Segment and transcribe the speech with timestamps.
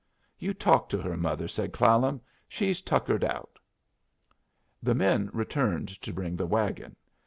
[0.39, 2.21] "You talk to her, mother," said Clallam.
[2.49, 3.59] "She's tuckered out."
[4.81, 6.95] The men returned to bring the wagon.